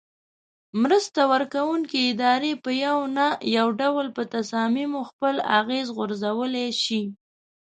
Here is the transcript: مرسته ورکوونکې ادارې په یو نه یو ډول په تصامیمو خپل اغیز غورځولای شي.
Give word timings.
مرسته 0.81 1.21
ورکوونکې 1.33 1.99
ادارې 2.11 2.53
په 2.63 2.71
یو 2.85 2.97
نه 3.17 3.27
یو 3.57 3.67
ډول 3.81 4.07
په 4.15 4.23
تصامیمو 4.35 4.99
خپل 5.09 5.35
اغیز 5.59 5.87
غورځولای 5.97 6.69
شي. 6.83 7.01